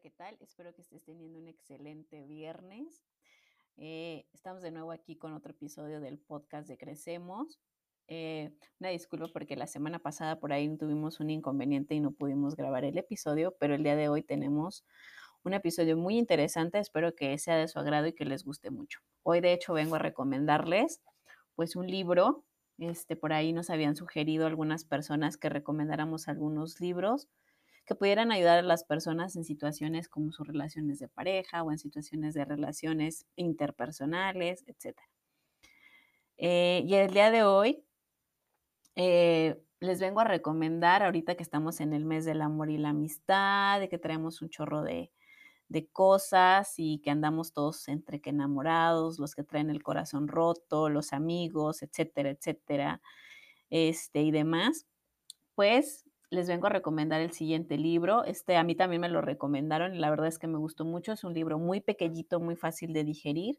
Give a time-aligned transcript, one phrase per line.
[0.00, 0.36] ¿qué tal?
[0.40, 3.02] Espero que estés teniendo un excelente viernes.
[3.76, 7.58] Eh, estamos de nuevo aquí con otro episodio del podcast de Crecemos.
[8.06, 12.54] Eh, una disculpa porque la semana pasada por ahí tuvimos un inconveniente y no pudimos
[12.54, 14.84] grabar el episodio, pero el día de hoy tenemos
[15.42, 16.78] un episodio muy interesante.
[16.78, 19.00] Espero que sea de su agrado y que les guste mucho.
[19.24, 21.02] Hoy de hecho vengo a recomendarles
[21.56, 22.44] pues un libro.
[22.78, 27.28] Este, por ahí nos habían sugerido algunas personas que recomendáramos algunos libros
[27.88, 31.78] que pudieran ayudar a las personas en situaciones como sus relaciones de pareja o en
[31.78, 34.98] situaciones de relaciones interpersonales, etc.
[36.36, 37.82] Eh, y el día de hoy
[38.94, 42.90] eh, les vengo a recomendar, ahorita que estamos en el mes del amor y la
[42.90, 45.10] amistad, de que traemos un chorro de,
[45.68, 50.90] de cosas y que andamos todos entre que enamorados, los que traen el corazón roto,
[50.90, 53.00] los amigos, etcétera, etcétera,
[53.70, 54.86] este y demás,
[55.54, 58.24] pues les vengo a recomendar el siguiente libro.
[58.24, 61.12] Este a mí también me lo recomendaron y la verdad es que me gustó mucho.
[61.12, 63.58] Es un libro muy pequeñito, muy fácil de digerir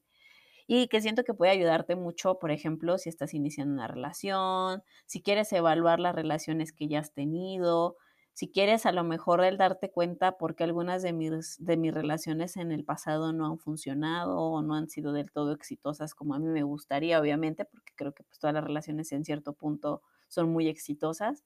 [0.67, 5.21] y que siento que puede ayudarte mucho, por ejemplo, si estás iniciando una relación, si
[5.23, 7.97] quieres evaluar las relaciones que ya has tenido,
[8.33, 12.55] si quieres a lo mejor el darte cuenta porque algunas de mis, de mis relaciones
[12.55, 16.39] en el pasado no han funcionado o no han sido del todo exitosas como a
[16.39, 20.51] mí me gustaría, obviamente, porque creo que pues, todas las relaciones en cierto punto son
[20.51, 21.45] muy exitosas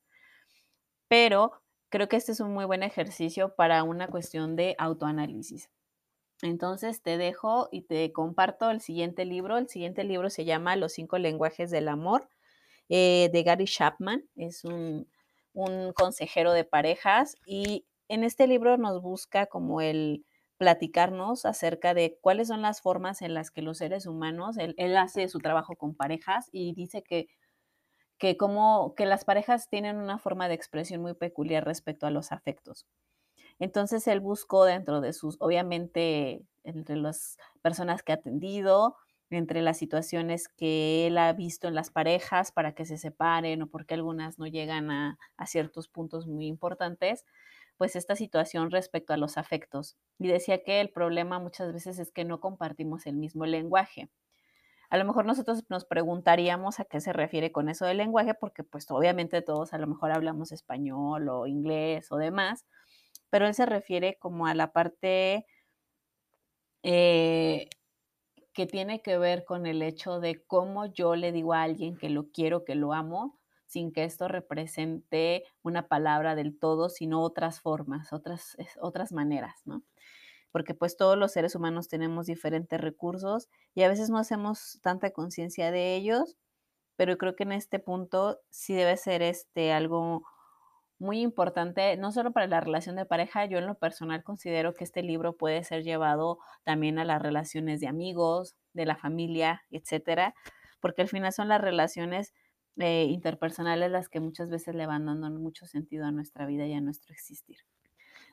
[1.08, 1.52] pero
[1.90, 5.70] creo que este es un muy buen ejercicio para una cuestión de autoanálisis.
[6.42, 9.58] Entonces te dejo y te comparto el siguiente libro.
[9.58, 12.28] El siguiente libro se llama Los cinco lenguajes del amor
[12.90, 14.23] eh, de Gary Chapman.
[14.36, 15.08] Es un,
[15.54, 20.26] un consejero de parejas y en este libro nos busca como el
[20.58, 24.95] platicarnos acerca de cuáles son las formas en las que los seres humanos, él, él,
[24.98, 27.28] hace su trabajo con parejas y dice que
[28.17, 32.31] que como que las parejas tienen una forma de expresión muy peculiar respecto a los
[32.31, 32.88] afectos.
[33.60, 38.98] Entonces él buscó dentro de sus, obviamente, entre las personas que ha atendido,
[39.30, 43.67] entre las situaciones que él ha visto en las parejas para que se separen o
[43.67, 47.26] porque algunas no llegan a, a ciertos puntos muy importantes,
[47.77, 49.98] pues esta situación respecto a los afectos.
[50.20, 54.09] Y decía que el problema muchas veces es que no compartimos el mismo lenguaje
[54.93, 58.64] a lo mejor nosotros nos preguntaríamos a qué se refiere con eso del lenguaje, porque
[58.64, 62.67] pues obviamente todos a lo mejor hablamos español o inglés o demás,
[63.32, 65.48] pero él se refiere como a la parte
[66.83, 67.70] eh,
[68.53, 72.11] que tiene que ver con el hecho de cómo yo le digo a alguien que
[72.11, 77.61] lo quiero, que lo amo, sin que esto represente una palabra del todo, sino otras
[77.61, 79.82] formas, otras, otras maneras, ¿no?
[80.53, 85.09] Porque pues todos los seres humanos tenemos diferentes recursos y a veces no hacemos tanta
[85.09, 86.37] conciencia de ellos,
[86.95, 90.23] pero creo que en este punto sí debe ser este algo
[90.99, 94.83] muy importante, no solo para la relación de pareja, yo en lo personal considero que
[94.83, 100.35] este libro puede ser llevado también a las relaciones de amigos, de la familia, etcétera,
[100.80, 102.31] porque al final son las relaciones
[102.77, 106.73] eh, interpersonales las que muchas veces le van dando mucho sentido a nuestra vida y
[106.73, 107.58] a nuestro existir.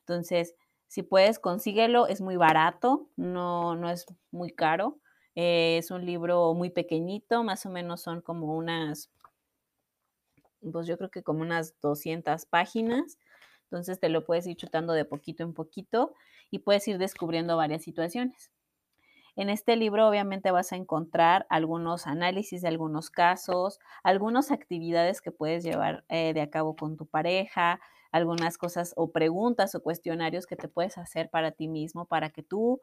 [0.00, 0.54] Entonces,
[0.90, 4.98] si puedes, consíguelo, es muy barato, no, no es muy caro.
[5.36, 9.08] Eh, es un libro muy pequeñito, más o menos son como unas,
[10.72, 13.18] pues yo creo que como unas 200 páginas.
[13.66, 16.12] Entonces te lo puedes ir chutando de poquito en poquito
[16.50, 18.50] y puedes ir descubriendo varias situaciones.
[19.36, 25.30] En este libro obviamente vas a encontrar algunos análisis de algunos casos, algunas actividades que
[25.30, 27.80] puedes llevar eh, de a cabo con tu pareja,
[28.12, 32.42] algunas cosas o preguntas o cuestionarios que te puedes hacer para ti mismo, para que
[32.42, 32.80] tú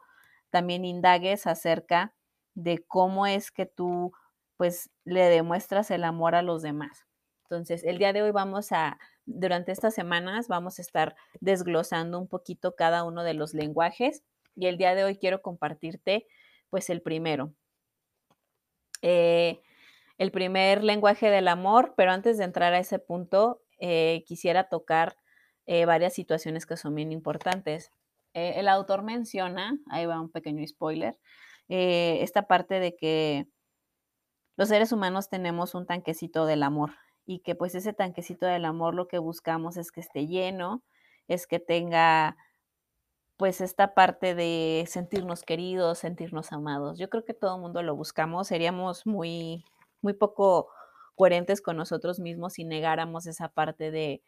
[0.49, 2.13] también indagues acerca
[2.53, 4.11] de cómo es que tú
[4.55, 7.05] pues le demuestras el amor a los demás.
[7.43, 12.27] Entonces, el día de hoy vamos a, durante estas semanas, vamos a estar desglosando un
[12.27, 14.23] poquito cada uno de los lenguajes
[14.55, 16.25] y el día de hoy quiero compartirte
[16.69, 17.53] pues el primero.
[19.01, 19.61] Eh,
[20.17, 25.17] el primer lenguaje del amor, pero antes de entrar a ese punto, eh, quisiera tocar
[25.65, 27.91] eh, varias situaciones que son bien importantes.
[28.33, 31.17] Eh, el autor menciona, ahí va un pequeño spoiler,
[31.69, 33.47] esta parte de que
[34.55, 36.91] los seres humanos tenemos un tanquecito del amor
[37.25, 40.81] y que pues ese tanquecito del amor lo que buscamos es que esté lleno,
[41.27, 42.37] es que tenga
[43.37, 46.97] pues esta parte de sentirnos queridos, sentirnos amados.
[46.97, 49.63] Yo creo que todo el mundo lo buscamos, seríamos muy,
[50.01, 50.69] muy poco
[51.17, 54.21] coherentes con nosotros mismos si negáramos esa parte de,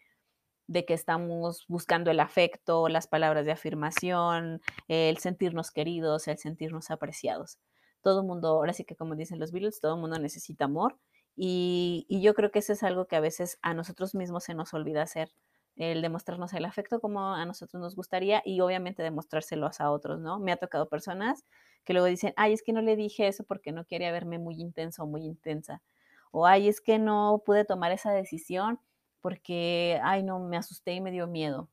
[0.67, 6.91] de que estamos buscando el afecto, las palabras de afirmación, el sentirnos queridos, el sentirnos
[6.91, 7.59] apreciados.
[8.01, 10.97] Todo mundo, ahora sí que como dicen los Beatles, todo mundo necesita amor
[11.35, 14.53] y, y, yo creo que eso es algo que a veces a nosotros mismos se
[14.55, 15.31] nos olvida hacer.
[15.75, 20.39] el demostrarnos el afecto como a nosotros nos gustaría y obviamente demostrárselos a otros, ¿no?
[20.39, 21.45] Me ha tocado personas
[21.85, 24.59] que luego dicen, ay, es que no le dije eso porque no quería verme muy
[24.61, 25.81] intenso o muy intensa.
[26.31, 28.79] O, ay, es que no pude tomar esa decisión
[29.21, 31.69] porque, ay, no, me asusté y me dio miedo.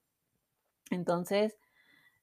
[0.90, 1.58] Entonces,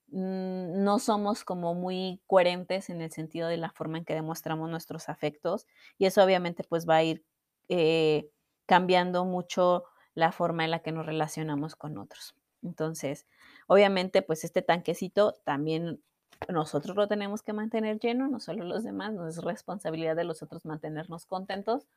[0.08, 4.70] mm, no somos como muy coherentes en el sentido de la forma en que demostramos
[4.70, 7.26] nuestros afectos y eso obviamente pues va a ir
[7.70, 8.30] eh,
[8.66, 9.86] cambiando mucho
[10.16, 12.36] la forma en la que nos relacionamos con otros.
[12.62, 13.28] Entonces,
[13.68, 16.02] obviamente pues este tanquecito también
[16.50, 20.44] nosotros lo tenemos que mantener lleno, no solo los demás, no es responsabilidad de los
[20.44, 21.88] otros mantenernos contentos,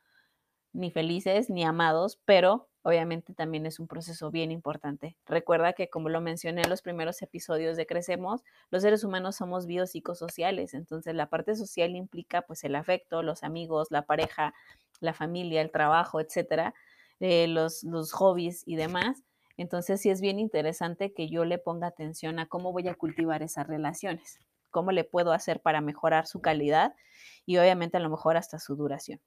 [0.77, 5.17] ni felices, ni amados, pero obviamente también es un proceso bien importante.
[5.27, 9.67] Recuerda que, como lo mencioné en los primeros episodios de Crecemos, los seres humanos somos
[9.67, 14.55] biopsicosociales, entonces la parte social implica pues el afecto, los amigos, la pareja,
[15.01, 16.75] la familia, el trabajo, etcétera,
[17.21, 19.25] eh, los, los hobbies y demás.
[19.57, 23.43] Entonces sí es bien interesante que yo le ponga atención a cómo voy a cultivar
[23.43, 24.39] esas relaciones,
[24.71, 26.95] cómo le puedo hacer para mejorar su calidad
[27.47, 29.21] y obviamente a lo mejor hasta su duración.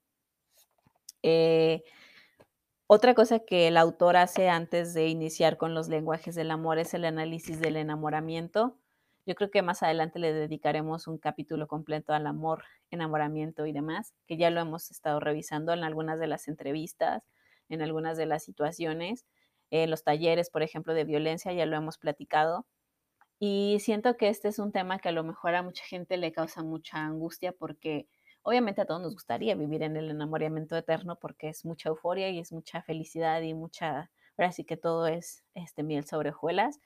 [1.22, 1.82] Eh,
[2.86, 6.92] otra cosa que el autor hace antes de iniciar con los lenguajes del amor es
[6.92, 8.76] el análisis del enamoramiento.
[9.26, 14.14] Yo creo que más adelante le dedicaremos un capítulo completo al amor, enamoramiento y demás,
[14.26, 17.22] que ya lo hemos estado revisando en algunas de las entrevistas,
[17.68, 19.24] en algunas de las situaciones,
[19.70, 22.66] en los talleres, por ejemplo, de violencia, ya lo hemos platicado.
[23.38, 26.32] Y siento que este es un tema que a lo mejor a mucha gente le
[26.32, 28.08] causa mucha angustia porque
[28.42, 32.38] Obviamente a todos nos gustaría vivir en el enamoramiento eterno porque es mucha euforia y
[32.38, 36.80] es mucha felicidad y mucha, ahora sí que todo es este, miel sobre hojuelas,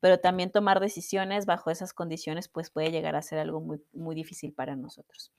[0.00, 4.14] pero también tomar decisiones bajo esas condiciones pues puede llegar a ser algo muy, muy
[4.14, 5.32] difícil para nosotros.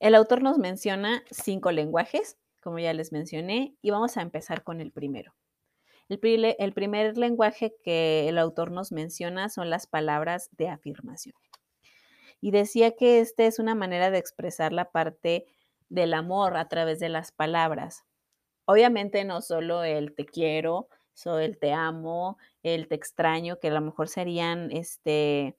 [0.00, 4.80] El autor nos menciona cinco lenguajes, como ya les mencioné, y vamos a empezar con
[4.80, 5.34] el primero.
[6.08, 11.34] El, el primer lenguaje que el autor nos menciona son las palabras de afirmación
[12.40, 15.46] y decía que esta es una manera de expresar la parte
[15.88, 18.04] del amor a través de las palabras.
[18.66, 23.72] Obviamente no solo el te quiero, solo el te amo, el te extraño, que a
[23.72, 25.56] lo mejor serían este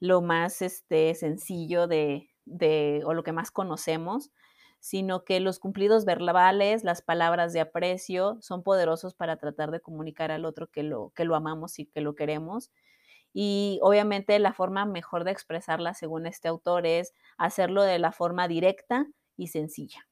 [0.00, 4.30] lo más este sencillo de, de o lo que más conocemos,
[4.80, 10.32] sino que los cumplidos verbales, las palabras de aprecio son poderosos para tratar de comunicar
[10.32, 12.70] al otro que lo, que lo amamos y que lo queremos
[13.32, 18.48] y obviamente la forma mejor de expresarla, según este autor, es hacerlo de la forma
[18.48, 19.06] directa
[19.36, 20.06] y sencilla.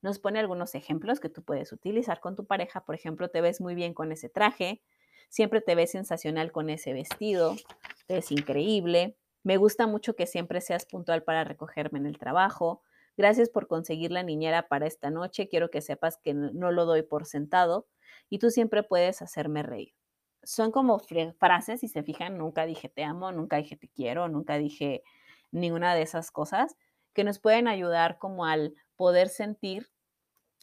[0.00, 2.84] Nos pone algunos ejemplos que tú puedes utilizar con tu pareja.
[2.84, 4.82] Por ejemplo, te ves muy bien con ese traje,
[5.28, 7.56] siempre te ves sensacional con ese vestido,
[8.06, 9.16] te ves increíble.
[9.44, 12.82] Me gusta mucho que siempre seas puntual para recogerme en el trabajo.
[13.16, 15.48] Gracias por conseguir la niñera para esta noche.
[15.48, 17.86] Quiero que sepas que no lo doy por sentado
[18.30, 19.94] y tú siempre puedes hacerme reír
[20.42, 20.98] son como
[21.38, 25.02] frases, si se fijan, nunca dije te amo, nunca dije te quiero, nunca dije
[25.50, 26.76] ninguna de esas cosas,
[27.14, 29.90] que nos pueden ayudar como al poder sentir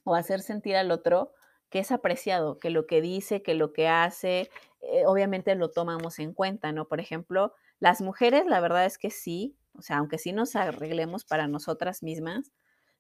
[0.06, 1.32] o hacer sentir al otro
[1.70, 4.50] que es apreciado, que lo que dice, que lo que hace,
[4.82, 6.88] eh, obviamente lo tomamos en cuenta, ¿no?
[6.88, 11.26] Por ejemplo, las mujeres, la verdad es que sí, o sea, aunque sí nos arreglemos
[11.26, 12.52] para nosotras mismas,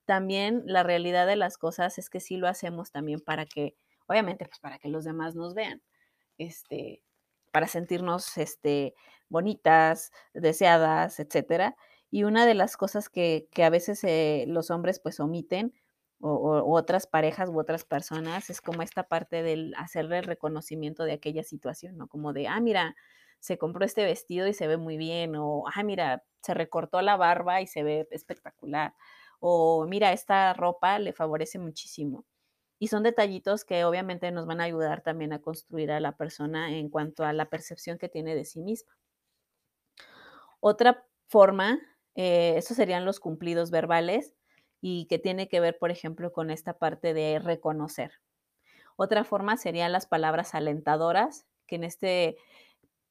[0.05, 3.75] también la realidad de las cosas es que sí lo hacemos también para que,
[4.07, 5.81] obviamente, pues para que los demás nos vean
[6.39, 7.03] este,
[7.51, 8.95] para sentirnos este,
[9.29, 11.75] bonitas, deseadas, etcétera.
[12.11, 15.73] Y una de las cosas que, a veces eh, los hombres pues omiten,
[16.21, 21.13] o, otras parejas u otras personas, es como esta parte del hacerle el reconocimiento de
[21.13, 22.07] aquella situación, ¿no?
[22.07, 22.95] Como de, ah, mira,
[23.39, 27.15] se compró este vestido y se ve muy bien, o, ah, mira, se recortó la
[27.17, 28.93] barba y se ve espectacular,
[29.39, 32.25] o mira, esta ropa le favorece muchísimo.
[32.79, 36.75] Y son detallitos que obviamente nos van a ayudar también a construir a la persona
[36.75, 38.97] en cuanto a la percepción que tiene de sí misma.
[40.61, 41.79] Otra forma,
[42.15, 44.33] eh, serían los cumplidos verbales
[44.81, 48.13] y que tiene que ver, por ejemplo, con esta parte de reconocer.
[48.95, 52.37] Otra forma serían las palabras alentadoras, que en este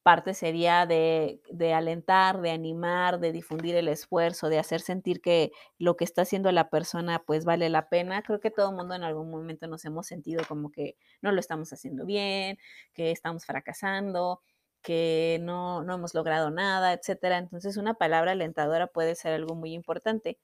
[0.03, 1.41] parte sería de,
[1.75, 6.51] alentar, de animar, de difundir el esfuerzo, de hacer sentir que lo que está haciendo
[6.51, 8.23] la persona pues vale la pena.
[8.23, 11.39] Creo que todo el mundo en algún momento nos hemos sentido como que no lo
[11.39, 12.57] estamos haciendo bien,
[12.93, 14.41] que estamos fracasando,
[14.81, 17.37] que no, no hemos logrado nada, etcétera.
[17.37, 20.39] Entonces una palabra alentadora puede ser algo muy importante.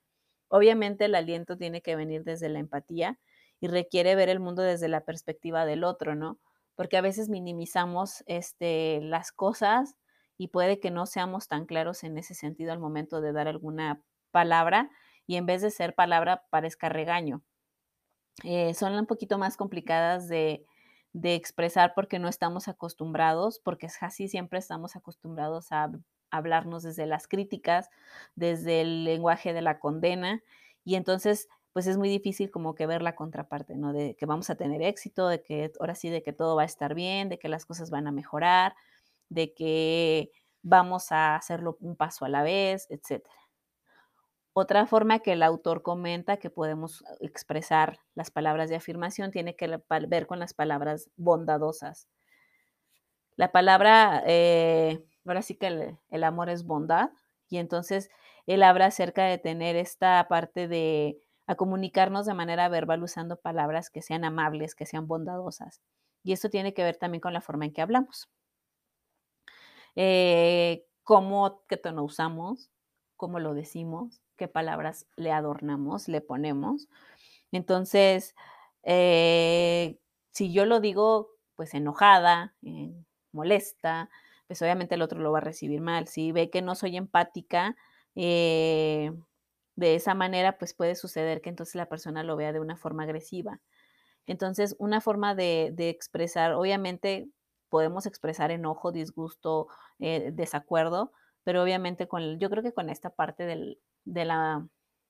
[0.50, 3.20] Obviamente el aliento tiene que venir desde la empatía
[3.60, 6.40] y requiere ver el mundo desde la perspectiva del otro, ¿no?
[6.76, 9.96] Porque a veces minimizamos este, las cosas
[10.38, 14.02] y puede que no seamos tan claros en ese sentido al momento de dar alguna
[14.32, 14.90] palabra
[15.28, 17.42] y en vez de ser palabra parezca regaño.
[18.44, 20.66] Eh, son un poquito más complicadas de,
[21.14, 25.90] de expresar porque no estamos acostumbrados, porque así siempre estamos acostumbrados a
[26.30, 27.90] hablarnos desde las críticas,
[28.36, 30.44] desde el lenguaje de la condena,
[30.84, 33.92] y entonces pues es muy difícil como que ver la contraparte, ¿no?
[33.92, 36.66] De que vamos a tener éxito, de que ahora sí, de que todo va a
[36.66, 38.78] estar bien, de que las cosas van a mejorar,
[39.28, 43.28] de que vamos a hacerlo un paso a la vez, etc.
[44.54, 49.68] Otra forma que el autor comenta que podemos expresar las palabras de afirmación tiene que
[50.08, 52.08] ver con las palabras bondadosas.
[53.36, 57.10] La palabra, eh, ahora sí que el amor es bondad,
[57.50, 58.10] y entonces
[58.48, 63.90] él habla acerca de tener esta parte de a comunicarnos de manera verbal usando palabras
[63.90, 65.82] que sean amables, que sean bondadosas.
[66.24, 68.30] Y esto tiene que ver también con la forma en que hablamos.
[69.96, 72.70] Eh, cómo, qué tono usamos,
[73.16, 76.88] cómo lo decimos, qué palabras le adornamos, le ponemos.
[77.52, 78.36] Entonces,
[78.84, 80.00] eh,
[80.32, 82.94] si yo lo digo pues enojada, eh,
[83.32, 84.10] molesta,
[84.48, 86.08] pues obviamente el otro lo va a recibir mal.
[86.08, 87.76] Si ve que no soy empática,
[88.16, 89.12] eh,
[89.76, 93.04] de esa manera, pues puede suceder que entonces la persona lo vea de una forma
[93.04, 93.60] agresiva.
[94.26, 97.30] Entonces, una forma de, expresar, obviamente
[97.70, 99.68] podemos expresar enojo, disgusto,
[100.00, 101.12] eh, desacuerdo,
[101.44, 104.68] pero obviamente con, yo creo que con esta parte del, de la,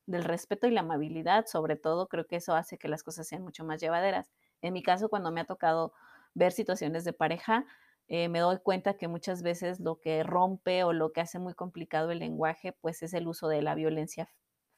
[0.07, 3.43] del respeto y la amabilidad, sobre todo, creo que eso hace que las cosas sean
[3.43, 4.31] mucho más llevaderas.
[4.62, 5.93] En mi caso, cuando me ha tocado
[6.34, 7.65] ver situaciones de pareja,
[8.07, 11.53] eh, me doy cuenta que muchas veces lo que rompe o lo que hace muy
[11.53, 14.29] complicado el lenguaje, pues es el uso de la violencia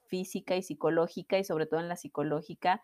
[0.08, 2.82] física y psicológica y sobre todo en la psicológica,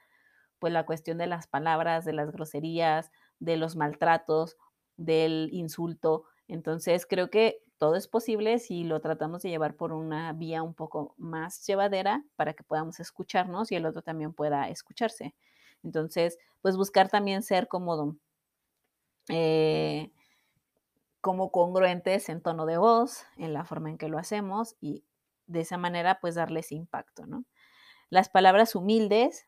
[0.59, 4.57] pues la cuestión de las palabras, de las groserías, de los maltratos,
[4.97, 6.25] del insulto.
[6.47, 10.73] Entonces creo que todo es posible si lo tratamos de llevar por una vía un
[10.73, 15.35] poco más llevadera para que podamos escucharnos y el otro también pueda escucharse.
[15.83, 18.15] Entonces, pues buscar también ser cómodo.
[19.29, 20.11] Eh,
[21.19, 25.03] como congruentes en tono de voz, en la forma en que lo hacemos y
[25.47, 27.45] de esa manera pues darles impacto, ¿no?
[28.09, 29.47] Las palabras humildes,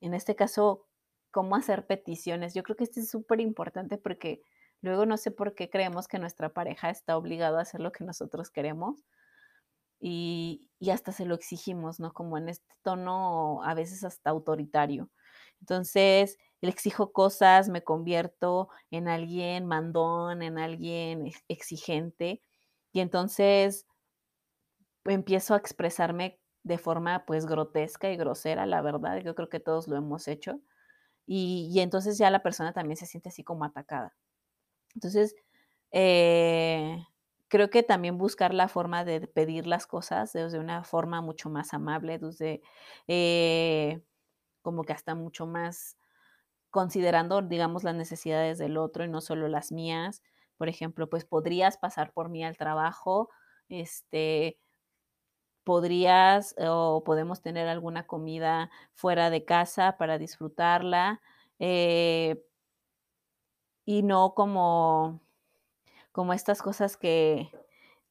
[0.00, 0.86] en este caso,
[1.30, 2.54] cómo hacer peticiones.
[2.54, 4.42] Yo creo que esto es súper importante porque
[4.82, 8.04] luego no sé por qué creemos que nuestra pareja está obligado a hacer lo que
[8.04, 9.04] nosotros queremos
[10.00, 12.12] y, y hasta se lo exigimos, ¿no?
[12.12, 15.10] Como en este tono a veces hasta autoritario.
[15.60, 22.42] Entonces, le exijo cosas, me convierto en alguien mandón, en alguien exigente
[22.92, 23.86] y entonces
[25.04, 29.88] empiezo a expresarme de forma pues grotesca y grosera, la verdad, yo creo que todos
[29.88, 30.60] lo hemos hecho,
[31.26, 34.14] y, entonces ya la persona también se siente así como atacada.
[34.94, 35.36] Entonces,
[35.92, 37.04] eh,
[37.48, 41.74] creo que también buscar la forma de pedir las cosas desde una forma mucho más
[41.74, 42.62] amable, desde
[43.08, 44.02] eh,
[44.62, 45.98] como que hasta mucho más
[46.70, 50.22] considerando, digamos, las necesidades del otro y no solo las mías.
[50.56, 53.30] Por ejemplo, pues podrías pasar por mí al trabajo,
[53.68, 54.58] este,
[55.64, 61.20] podrías o podemos tener alguna comida fuera de casa para disfrutarla
[61.58, 62.42] eh,
[63.84, 65.20] y no como,
[66.12, 67.50] como estas cosas que,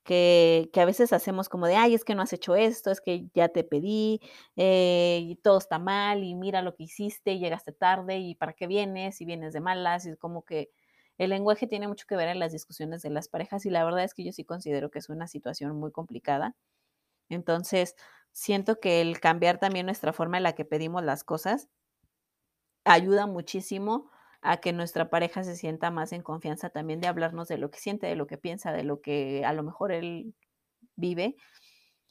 [0.03, 3.27] que, a veces hacemos como de, ay, es que no has hecho esto, es que
[3.33, 4.19] ya te pedí,
[4.55, 8.53] eh, y todo está mal, y mira lo que hiciste, y llegaste tarde, y para
[8.53, 10.71] qué vienes, y vienes de malas, y como que
[11.17, 14.03] el lenguaje tiene mucho que ver en las discusiones de las parejas, y la verdad
[14.03, 16.55] es que yo sí considero que es una situación muy complicada.
[17.31, 17.95] Entonces,
[18.31, 21.69] siento que el cambiar también nuestra forma en la que pedimos las cosas
[22.85, 24.09] ayuda muchísimo
[24.41, 27.79] a que nuestra pareja se sienta más en confianza también de hablarnos de lo que
[27.79, 30.33] siente, de lo que piensa, de lo que a lo mejor él
[30.95, 31.35] vive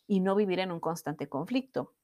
[0.07, 1.95] y no vivir en un constante conflicto.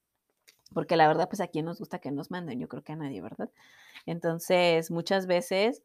[0.75, 2.97] Porque la verdad, pues a quién nos gusta que nos manden, yo creo que a
[2.97, 3.51] nadie, ¿verdad?
[4.07, 5.83] Entonces, muchas veces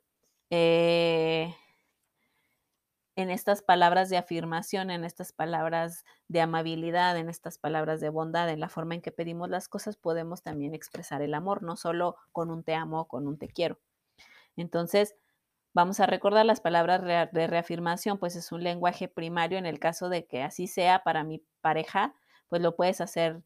[0.51, 1.55] eh,
[3.21, 8.49] en estas palabras de afirmación, en estas palabras de amabilidad, en estas palabras de bondad,
[8.49, 12.17] en la forma en que pedimos las cosas, podemos también expresar el amor, no solo
[12.31, 13.79] con un te amo o con un te quiero.
[14.57, 15.15] Entonces,
[15.73, 17.01] vamos a recordar las palabras
[17.31, 21.23] de reafirmación, pues es un lenguaje primario en el caso de que así sea para
[21.23, 22.13] mi pareja,
[22.49, 23.43] pues lo puedes hacer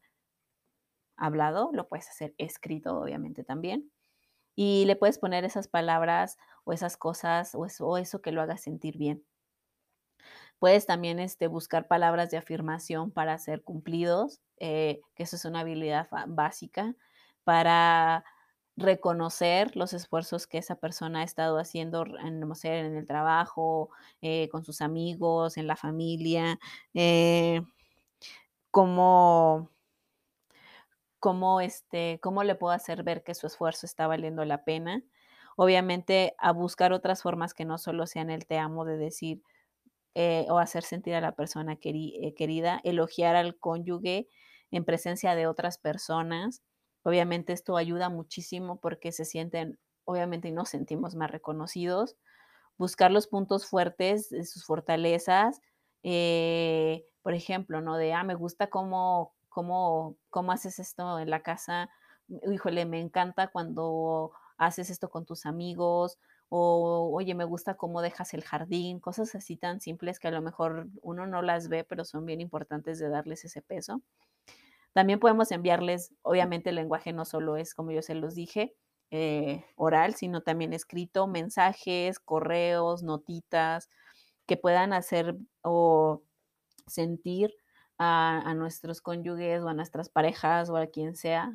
[1.16, 3.90] hablado, lo puedes hacer escrito, obviamente también.
[4.54, 8.96] Y le puedes poner esas palabras o esas cosas o eso, que lo haga sentir
[8.98, 9.24] bien.
[10.58, 15.60] Puedes también este, buscar palabras de afirmación para ser cumplidos, eh, que eso es una
[15.60, 16.94] habilidad básica,
[17.44, 18.24] para
[18.76, 23.90] reconocer los esfuerzos que esa persona ha estado haciendo en, en el trabajo,
[24.22, 26.58] eh, con sus amigos, en la familia,
[26.94, 27.62] eh,
[28.70, 29.70] cómo,
[31.18, 35.02] cómo, este, cómo le puedo hacer ver que su esfuerzo está valiendo la pena.
[35.56, 39.42] obviamente a buscar otras formas que no solo sean el te amo de decir
[40.18, 44.28] eh, o hacer sentir a la persona eh, querida, elogiar al cónyuge
[44.70, 46.62] en presencia de otras personas.
[47.02, 52.16] Obviamente esto ayuda muchísimo porque se sienten, obviamente, y nos sentimos más reconocidos.
[52.78, 55.60] Buscar los puntos fuertes, sus fortalezas.
[56.02, 57.98] Eh, por ejemplo, ¿no?
[57.98, 61.90] De, ah, me gusta cómo, cómo, cómo haces esto en la casa.
[62.50, 66.16] Híjole, me encanta cuando haces esto con tus amigos
[66.48, 70.42] o oye, me gusta cómo dejas el jardín, cosas así tan simples que a lo
[70.42, 74.02] mejor uno no las ve, pero son bien importantes de darles ese peso.
[74.92, 78.74] También podemos enviarles, obviamente el lenguaje no solo es, como yo se los dije,
[79.10, 83.90] eh, oral, sino también escrito, mensajes, correos, notitas,
[84.46, 86.22] que puedan hacer o
[86.86, 87.54] sentir
[87.98, 91.52] a, a, nuestros cónyuges o a nuestras parejas o a quien sea,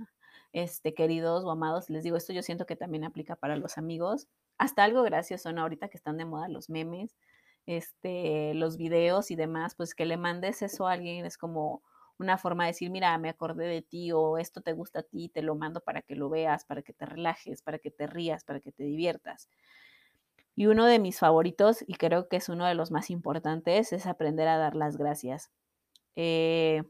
[0.54, 1.90] este, queridos o amados.
[1.90, 4.28] Les digo, esto yo siento que también aplica para los amigos,
[4.62, 5.64] hasta algo gracioso, ¿no?
[5.64, 7.18] Ahorita que están de moda los memes,
[7.66, 11.82] este, los videos y demás, pues que le mandes eso a alguien es como
[12.20, 15.30] una forma de decir, mira, me acordé de ti o esto te gusta a ti,
[15.30, 18.44] te lo mando para que lo veas, para que te relajes, para que te rías,
[18.44, 19.50] para que te diviertas.
[20.56, 24.06] Y uno de mis favoritos, y creo que es uno de los más importantes, es
[24.06, 25.50] aprender a dar las gracias.
[26.16, 26.84] Eh,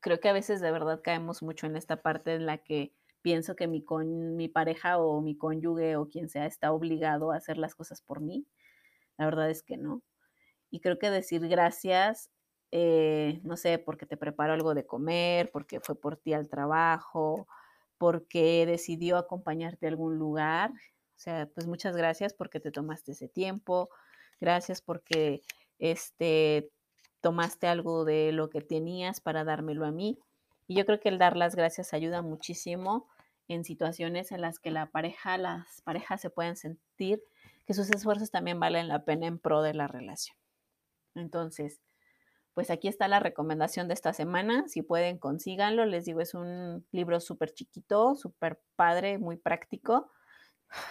[0.00, 3.56] creo que a veces de verdad caemos mucho en esta parte en la que pienso
[3.56, 7.56] que mi, con, mi pareja o mi cónyuge o quien sea está obligado a hacer
[7.56, 8.46] las cosas por mí.
[9.16, 10.02] La verdad es que no.
[10.70, 12.30] Y creo que decir gracias,
[12.72, 17.46] eh, no sé, porque te preparo algo de comer, porque fue por ti al trabajo,
[17.98, 20.70] porque decidió acompañarte a algún lugar.
[20.70, 23.90] O sea, pues muchas gracias porque te tomaste ese tiempo.
[24.40, 25.42] Gracias porque
[25.78, 26.70] este,
[27.20, 30.18] tomaste algo de lo que tenías para dármelo a mí.
[30.66, 33.08] Y yo creo que el dar las gracias ayuda muchísimo
[33.52, 37.22] en situaciones en las que la pareja, las parejas se pueden sentir
[37.66, 40.36] que sus esfuerzos también valen la pena en pro de la relación.
[41.14, 41.80] Entonces,
[42.54, 44.68] pues aquí está la recomendación de esta semana.
[44.68, 45.86] Si pueden, consíganlo.
[45.86, 50.10] Les digo, es un libro súper chiquito, súper padre, muy práctico.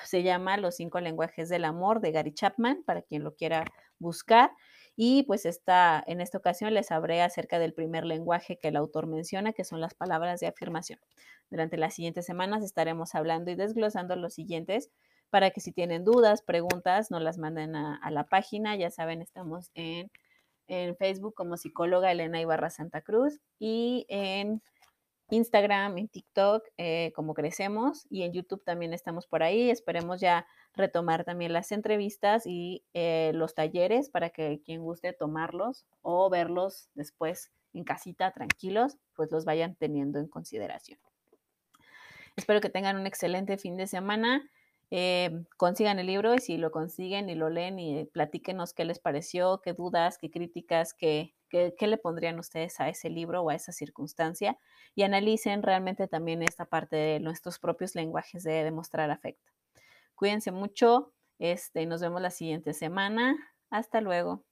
[0.05, 3.65] Se llama Los cinco lenguajes del amor de Gary Chapman, para quien lo quiera
[3.99, 4.51] buscar.
[4.95, 9.07] Y pues esta, en esta ocasión les hablé acerca del primer lenguaje que el autor
[9.07, 10.99] menciona, que son las palabras de afirmación.
[11.49, 14.89] Durante las siguientes semanas estaremos hablando y desglosando los siguientes
[15.29, 18.75] para que si tienen dudas, preguntas, nos las manden a, la página.
[18.75, 20.11] Ya saben, estamos en,
[20.67, 24.61] en Facebook como psicóloga Elena Ibarra Santa Cruz y en
[25.31, 29.69] Instagram, en TikTok, eh, como crecemos, y en YouTube también estamos por ahí.
[29.69, 35.85] Esperemos ya retomar también las entrevistas y eh, los talleres para que quien guste tomarlos
[36.01, 40.99] o verlos después en casita tranquilos, pues los vayan teniendo en consideración.
[42.35, 44.49] Espero que tengan un excelente fin de semana.
[44.89, 48.99] Eh, consigan el libro y si lo consiguen y lo leen y platíquenos qué les
[48.99, 50.93] pareció, qué dudas, qué críticas,
[51.51, 54.57] qué, le pondrían ustedes a ese libro o a esa circunstancia
[54.95, 59.51] y analicen realmente también esta parte de nuestros propios lenguajes de demostrar afecto.
[60.15, 63.35] Cuídense mucho, este, nos vemos la siguiente semana.
[63.69, 64.43] Hasta luego.